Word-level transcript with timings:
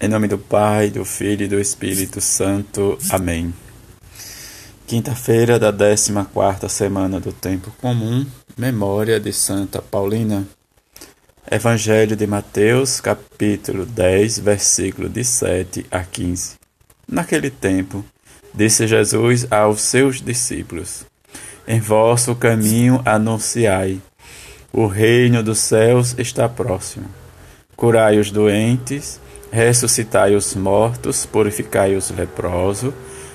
Em 0.00 0.08
nome 0.08 0.26
do 0.26 0.36
Pai, 0.36 0.90
do 0.90 1.04
Filho 1.04 1.44
e 1.44 1.48
do 1.48 1.60
Espírito 1.60 2.20
Santo. 2.20 2.98
Amém. 3.10 3.54
Quinta-feira 4.86 5.58
da 5.58 5.72
14 5.72 6.68
semana 6.68 7.20
do 7.20 7.32
Tempo 7.32 7.72
Comum, 7.80 8.26
memória 8.58 9.20
de 9.20 9.32
Santa 9.32 9.80
Paulina. 9.80 10.46
Evangelho 11.50 12.16
de 12.16 12.26
Mateus, 12.26 13.00
capítulo 13.00 13.86
10, 13.86 14.40
versículo 14.40 15.08
de 15.08 15.24
7 15.24 15.86
a 15.90 16.02
15. 16.02 16.56
Naquele 17.06 17.50
tempo, 17.50 18.04
disse 18.52 18.86
Jesus 18.86 19.46
aos 19.50 19.80
seus 19.80 20.20
discípulos: 20.20 21.06
Em 21.68 21.80
vosso 21.80 22.34
caminho 22.34 23.00
anunciai: 23.04 24.02
o 24.76 24.88
reino 24.88 25.40
dos 25.40 25.60
céus 25.60 26.16
está 26.18 26.48
próximo. 26.48 27.08
Curai 27.76 28.18
os 28.18 28.32
doentes, 28.32 29.20
ressuscitai 29.54 30.34
os 30.34 30.56
mortos, 30.56 31.24
purificai 31.24 31.94
os 31.94 32.10
leprosos, 32.10 32.92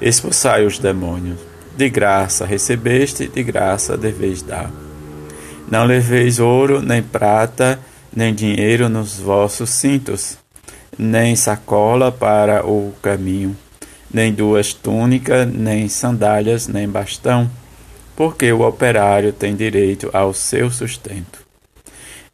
expulsai 0.00 0.66
os 0.66 0.76
demônios. 0.76 1.38
De 1.76 1.88
graça 1.88 2.44
recebeste, 2.44 3.28
de 3.28 3.44
graça 3.44 3.96
deveis 3.96 4.42
dar. 4.42 4.72
Não 5.70 5.84
leveis 5.84 6.40
ouro, 6.40 6.82
nem 6.82 7.00
prata, 7.00 7.78
nem 8.14 8.34
dinheiro 8.34 8.88
nos 8.88 9.20
vossos 9.20 9.70
cintos, 9.70 10.36
nem 10.98 11.36
sacola 11.36 12.10
para 12.10 12.66
o 12.66 12.92
caminho, 13.00 13.56
nem 14.12 14.32
duas 14.32 14.74
túnicas, 14.74 15.46
nem 15.46 15.88
sandálias, 15.88 16.66
nem 16.66 16.88
bastão, 16.88 17.48
porque 18.16 18.50
o 18.50 18.66
operário 18.66 19.32
tem 19.32 19.54
direito 19.54 20.10
ao 20.12 20.34
seu 20.34 20.72
sustento. 20.72 21.49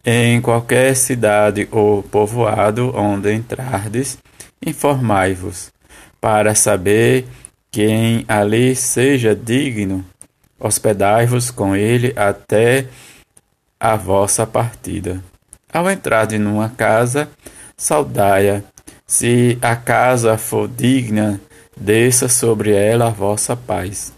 Em 0.09 0.41
qualquer 0.41 0.95
cidade 0.95 1.67
ou 1.73 2.01
povoado 2.01 2.97
onde 2.97 3.35
entrardes, 3.35 4.17
informai-vos, 4.65 5.73
para 6.21 6.55
saber 6.55 7.27
quem 7.73 8.25
ali 8.29 8.77
seja 8.77 9.35
digno, 9.35 10.05
hospedai-vos 10.61 11.51
com 11.51 11.75
ele 11.75 12.13
até 12.15 12.87
a 13.81 13.97
vossa 13.97 14.47
partida. 14.47 15.21
Ao 15.73 15.91
entrar 15.91 16.33
em 16.33 16.47
uma 16.47 16.69
casa, 16.69 17.29
saudai-a. 17.77 18.63
Se 19.09 19.59
a 19.61 19.75
casa 19.75 20.39
for 20.39 20.69
digna, 20.69 21.41
desça 21.77 22.29
sobre 22.29 22.71
ela 22.71 23.09
a 23.09 23.11
vossa 23.11 23.57
paz. 23.57 24.13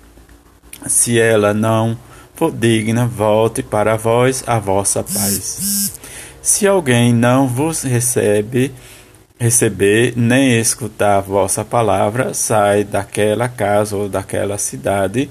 Se 0.87 1.19
ela 1.19 1.55
não 1.55 1.97
for 2.39 2.53
digna, 2.53 3.05
volte 3.05 3.65
para 3.65 3.97
vós 3.97 4.45
a 4.47 4.61
vossa 4.61 5.03
paz. 5.03 5.93
Se 6.41 6.69
alguém 6.69 7.13
não 7.13 7.49
vos 7.49 7.83
recebe, 7.83 8.73
receber 9.41 10.13
nem 10.15 10.57
escutar 10.57 11.17
a 11.17 11.21
vossa 11.21 11.65
palavra, 11.65 12.33
sai 12.33 12.85
daquela 12.85 13.49
casa 13.49 13.97
ou 13.97 14.09
daquela 14.09 14.57
cidade 14.57 15.29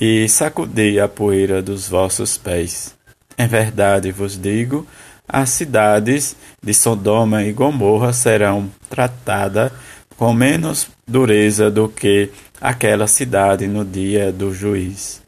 e 0.00 0.26
sacudei 0.26 0.98
a 0.98 1.06
poeira 1.06 1.60
dos 1.60 1.86
vossos 1.86 2.38
pés. 2.38 2.94
Em 3.36 3.46
verdade 3.46 4.10
vos 4.10 4.40
digo, 4.40 4.86
as 5.28 5.50
cidades 5.50 6.34
de 6.62 6.72
Sodoma 6.72 7.44
e 7.44 7.52
Gomorra 7.52 8.14
serão 8.14 8.70
tratadas 8.88 9.70
com 10.16 10.32
menos 10.32 10.88
dureza 11.06 11.70
do 11.70 11.90
que 11.90 12.30
aquela 12.58 13.06
cidade 13.06 13.66
no 13.66 13.84
dia 13.84 14.32
do 14.32 14.54
juiz. 14.54 15.27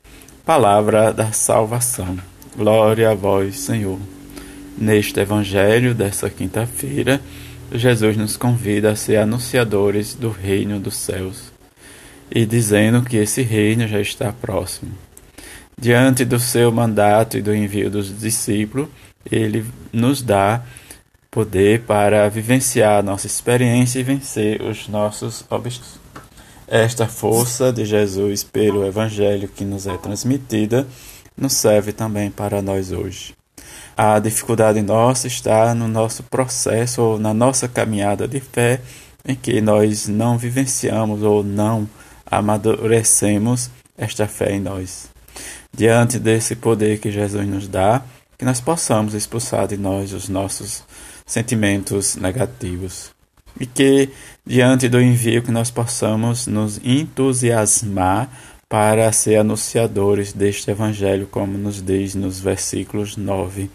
Palavra 0.51 1.13
da 1.13 1.31
salvação. 1.31 2.19
Glória 2.57 3.09
a 3.09 3.15
vós, 3.15 3.55
Senhor. 3.55 4.01
Neste 4.77 5.21
evangelho 5.21 5.95
desta 5.95 6.29
quinta-feira, 6.29 7.21
Jesus 7.73 8.17
nos 8.17 8.37
convida 8.37 8.91
a 8.91 8.97
ser 8.97 9.19
anunciadores 9.19 10.13
do 10.13 10.29
reino 10.29 10.81
dos 10.81 10.97
céus 10.97 11.53
e 12.29 12.45
dizendo 12.45 13.01
que 13.05 13.17
esse 13.17 13.43
reino 13.43 13.87
já 13.87 14.01
está 14.01 14.33
próximo. 14.33 14.91
Diante 15.81 16.25
do 16.25 16.41
seu 16.41 16.73
mandato 16.73 17.39
e 17.39 17.43
do 17.43 17.55
envio 17.55 17.89
dos 17.89 18.19
discípulos, 18.19 18.89
ele 19.31 19.65
nos 19.93 20.21
dá 20.21 20.65
poder 21.31 21.83
para 21.83 22.29
vivenciar 22.29 23.05
nossa 23.05 23.29
experiência 23.29 24.01
e 24.01 24.03
vencer 24.03 24.61
os 24.63 24.89
nossos 24.89 25.45
obstáculos. 25.49 26.00
Esta 26.71 27.09
força 27.09 27.73
de 27.73 27.85
Jesus 27.85 28.45
pelo 28.45 28.87
Evangelho 28.87 29.49
que 29.49 29.65
nos 29.65 29.89
é 29.89 29.97
transmitida 29.97 30.87
nos 31.37 31.55
serve 31.55 31.93
também 31.93 32.31
para 32.31 32.63
nós 32.63 32.93
hoje. 32.93 33.35
A 33.97 34.21
dificuldade 34.21 34.81
nossa 34.81 35.27
está 35.27 35.75
no 35.75 35.89
nosso 35.89 36.23
processo 36.23 37.03
ou 37.03 37.19
na 37.19 37.35
nossa 37.35 37.67
caminhada 37.67 38.29
de 38.29 38.39
fé, 38.39 38.81
em 39.27 39.35
que 39.35 39.61
nós 39.61 40.07
não 40.07 40.39
vivenciamos 40.39 41.25
ou 41.25 41.43
não 41.43 41.89
amadurecemos 42.25 43.69
esta 43.99 44.29
fé 44.29 44.53
em 44.53 44.61
nós. 44.61 45.11
Diante 45.77 46.21
desse 46.21 46.55
poder 46.55 47.01
que 47.01 47.11
Jesus 47.11 47.49
nos 47.49 47.67
dá, 47.67 48.01
que 48.39 48.45
nós 48.45 48.61
possamos 48.61 49.15
expulsar 49.15 49.67
de 49.67 49.77
nós 49.77 50.13
os 50.13 50.29
nossos 50.29 50.85
sentimentos 51.27 52.15
negativos 52.15 53.11
e 53.61 53.67
que, 53.67 54.09
diante 54.45 54.89
do 54.89 55.01
envio, 55.01 55.43
que 55.43 55.53
nós 55.53 55.71
possamos 55.71 56.47
nos 56.47 56.81
entusiasmar 56.83 58.29
para 58.67 59.13
ser 59.13 59.37
anunciadores 59.37 60.33
deste 60.33 60.71
Evangelho, 60.71 61.29
como 61.31 61.59
nos 61.59 61.83
diz 61.83 62.15
nos 62.15 62.41
versículos 62.41 63.17
9 63.17 63.71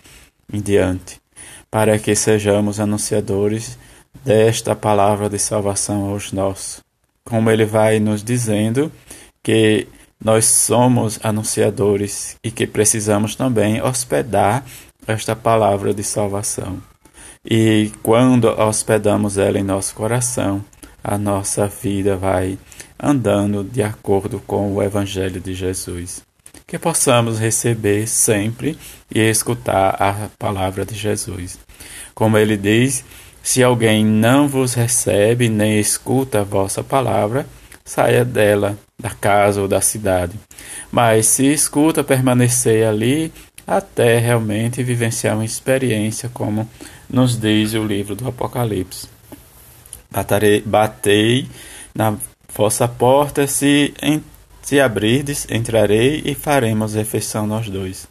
em 0.51 0.59
diante, 0.59 1.21
para 1.69 1.99
que 1.99 2.15
sejamos 2.15 2.79
anunciadores 2.79 3.77
desta 4.23 4.75
palavra 4.75 5.29
de 5.29 5.37
salvação 5.37 6.09
aos 6.09 6.31
nossos. 6.31 6.81
Como 7.23 7.51
ele 7.51 7.65
vai 7.65 7.99
nos 7.99 8.23
dizendo 8.23 8.91
que 9.43 9.87
nós 10.23 10.45
somos 10.45 11.19
anunciadores 11.21 12.37
e 12.43 12.49
que 12.49 12.65
precisamos 12.65 13.35
também 13.35 13.81
hospedar 13.81 14.65
esta 15.05 15.35
palavra 15.35 15.93
de 15.93 16.03
salvação. 16.03 16.81
E 17.45 17.91
quando 18.01 18.45
hospedamos 18.59 19.37
ela 19.37 19.59
em 19.59 19.63
nosso 19.63 19.93
coração, 19.93 20.65
a 21.03 21.15
nossa 21.15 21.67
vida 21.67 22.17
vai 22.17 22.57
andando 22.99 23.63
de 23.63 23.83
acordo 23.83 24.41
com 24.47 24.73
o 24.73 24.81
Evangelho 24.81 25.39
de 25.39 25.53
Jesus. 25.53 26.23
Que 26.65 26.79
possamos 26.79 27.37
receber 27.37 28.07
sempre 28.07 28.75
e 29.13 29.19
escutar 29.19 29.95
a 30.01 30.29
palavra 30.39 30.83
de 30.83 30.95
Jesus. 30.95 31.59
Como 32.15 32.35
ele 32.35 32.57
diz: 32.57 33.05
se 33.43 33.61
alguém 33.61 34.03
não 34.03 34.47
vos 34.47 34.73
recebe 34.73 35.47
nem 35.47 35.79
escuta 35.79 36.41
a 36.41 36.43
vossa 36.43 36.83
palavra, 36.83 37.45
saia 37.83 38.25
dela, 38.25 38.75
da 38.99 39.11
casa 39.11 39.61
ou 39.61 39.67
da 39.67 39.81
cidade. 39.81 40.33
Mas 40.91 41.27
se 41.27 41.45
escuta, 41.53 42.03
permanecer 42.03 42.87
ali 42.87 43.31
até 43.65 44.19
realmente 44.19 44.83
vivenciar 44.83 45.35
uma 45.35 45.45
experiência 45.45 46.29
como 46.33 46.69
nos 47.09 47.39
diz 47.39 47.73
o 47.73 47.83
livro 47.83 48.15
do 48.15 48.27
Apocalipse. 48.27 49.07
Batarei, 50.11 50.61
batei 50.61 51.47
na 51.93 52.15
vossa 52.55 52.87
porta, 52.87 53.47
se, 53.47 53.93
em, 54.01 54.23
se 54.61 54.79
abrirdes, 54.79 55.47
entrarei 55.49 56.21
e 56.25 56.35
faremos 56.35 56.93
refeição 56.93 57.45
nós 57.47 57.69
dois. 57.69 58.07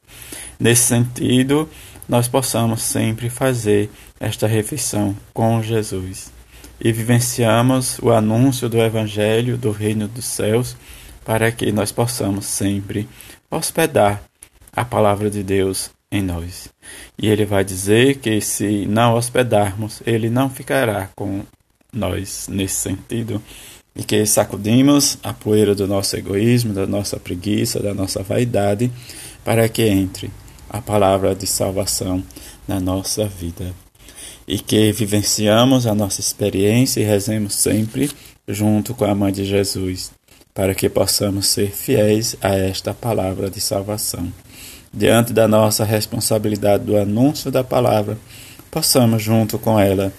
Nesse 0.59 0.83
sentido, 0.83 1.69
nós 2.09 2.29
possamos 2.29 2.83
sempre 2.83 3.31
fazer 3.31 3.91
esta 4.21 4.47
refeição 4.47 5.17
com 5.33 5.63
Jesus 5.63 6.33
e 6.81 6.93
vivenciamos 6.93 7.99
o 8.01 8.11
anúncio 8.11 8.69
do 8.69 8.79
Evangelho 8.79 9.57
do 9.57 9.71
Reino 9.71 10.07
dos 10.07 10.25
Céus 10.25 10.77
para 11.25 11.51
que 11.51 11.73
nós 11.73 11.91
possamos 11.91 12.45
sempre 12.45 13.09
hospedar 13.51 14.23
a 14.75 14.85
palavra 14.85 15.31
de 15.31 15.43
Deus 15.43 15.91
em 16.11 16.23
nós. 16.23 16.69
E 17.19 17.29
ele 17.29 17.45
vai 17.45 17.65
dizer 17.65 18.19
que 18.19 18.41
se 18.41 18.87
não 18.87 19.15
hospedarmos, 19.15 20.03
ele 20.07 20.29
não 20.29 20.51
ficará 20.51 21.11
com 21.15 21.43
nós 21.93 22.49
nesse 22.49 22.77
sentido. 22.77 23.43
E 23.97 24.03
que 24.03 24.27
sacudimos 24.27 25.19
a 25.23 25.33
poeira 25.33 25.75
do 25.75 25.87
nosso 25.87 26.17
egoísmo, 26.17 26.73
da 26.73 26.87
nossa 26.87 27.17
preguiça, 27.17 27.81
da 27.81 27.95
nossa 27.95 28.23
vaidade, 28.23 28.91
para 29.45 29.69
que 29.69 29.83
entre 29.83 30.31
a 30.69 30.83
palavra 30.83 31.35
de 31.35 31.47
salvação 31.47 32.23
na 32.67 32.81
nossa 32.81 33.27
vida. 33.27 33.73
E 34.49 34.59
que 34.59 34.91
vivenciamos 34.91 35.87
a 35.87 35.95
nossa 35.95 36.21
experiência 36.21 37.01
e 37.01 37.05
rezemos 37.05 37.55
sempre 37.55 38.11
junto 38.49 38.95
com 38.95 39.05
a 39.05 39.15
Mãe 39.15 39.33
de 39.33 39.45
Jesus, 39.45 40.11
para 40.53 40.75
que 40.75 40.89
possamos 40.89 41.47
ser 41.47 41.71
fiéis 41.71 42.37
a 42.43 42.49
esta 42.51 42.93
palavra 42.93 43.49
de 43.49 43.61
salvação 43.61 44.31
diante 44.95 45.33
da 45.33 45.49
nossa 45.49 45.85
responsabilidade 45.85 46.85
do 46.85 46.97
anúncio 46.97 47.51
da 47.51 47.65
palavra, 47.65 48.17
possamos, 48.71 49.23
junto 49.23 49.59
com 49.59 49.79
ela, 49.79 50.13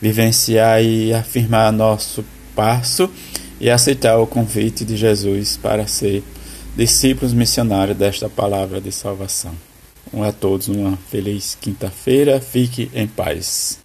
vivenciar 0.00 0.82
e 0.82 1.12
afirmar 1.12 1.72
nosso 1.72 2.24
passo 2.54 3.10
e 3.60 3.68
aceitar 3.68 4.16
o 4.18 4.26
convite 4.26 4.84
de 4.84 4.96
Jesus 4.96 5.56
para 5.56 5.86
ser 5.86 6.22
discípulos 6.76 7.32
missionários 7.32 7.96
desta 7.96 8.28
palavra 8.28 8.80
de 8.80 8.92
salvação. 8.92 9.52
Um 10.12 10.22
a 10.22 10.32
todos 10.32 10.68
uma 10.68 10.96
feliz 10.96 11.56
quinta-feira. 11.60 12.40
Fique 12.40 12.90
em 12.94 13.06
paz. 13.06 13.79